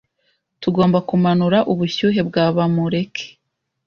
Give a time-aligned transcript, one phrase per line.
[0.61, 3.25] Tugomba kumanura ubushyuhe bwa Bamureke.